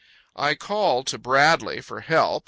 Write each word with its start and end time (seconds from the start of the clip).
I 0.35 0.55
call 0.55 1.03
to 1.03 1.19
Bradley 1.19 1.79
for 1.79 1.99
help. 1.99 2.39